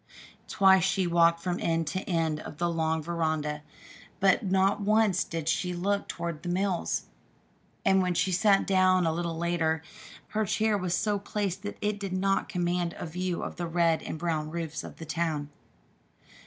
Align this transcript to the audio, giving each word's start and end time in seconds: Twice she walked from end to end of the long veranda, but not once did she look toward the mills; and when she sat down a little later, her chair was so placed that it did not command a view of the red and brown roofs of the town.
Twice 0.47 0.83
she 0.83 1.05
walked 1.05 1.41
from 1.41 1.59
end 1.59 1.85
to 1.89 1.99
end 2.09 2.39
of 2.39 2.57
the 2.57 2.67
long 2.71 3.03
veranda, 3.03 3.61
but 4.19 4.43
not 4.43 4.81
once 4.81 5.23
did 5.23 5.47
she 5.47 5.75
look 5.75 6.07
toward 6.07 6.41
the 6.41 6.49
mills; 6.49 7.03
and 7.85 8.01
when 8.01 8.15
she 8.15 8.31
sat 8.31 8.65
down 8.65 9.05
a 9.05 9.13
little 9.13 9.37
later, 9.37 9.83
her 10.29 10.43
chair 10.47 10.75
was 10.75 10.95
so 10.95 11.19
placed 11.19 11.61
that 11.61 11.77
it 11.81 11.99
did 11.99 12.13
not 12.13 12.49
command 12.49 12.95
a 12.97 13.05
view 13.05 13.43
of 13.43 13.57
the 13.57 13.67
red 13.67 14.01
and 14.01 14.17
brown 14.17 14.49
roofs 14.49 14.83
of 14.83 14.95
the 14.95 15.05
town. 15.05 15.51